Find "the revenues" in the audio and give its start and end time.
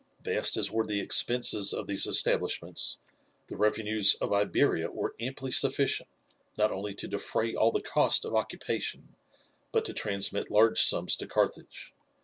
3.45-4.15